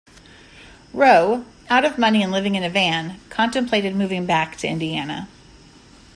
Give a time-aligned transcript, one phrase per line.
[0.93, 5.27] Roe, out of money and living in a van, contemplated moving back to Indiana.